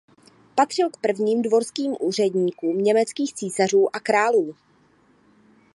[0.55, 4.55] Patřil k prvním dvorským úředníkům německých císařů a králů.